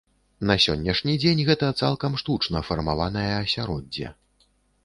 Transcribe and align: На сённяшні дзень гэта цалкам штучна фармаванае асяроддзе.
На 0.51 0.53
сённяшні 0.63 1.13
дзень 1.25 1.43
гэта 1.51 1.69
цалкам 1.87 2.17
штучна 2.21 2.65
фармаванае 2.71 3.29
асяроддзе. 3.45 4.07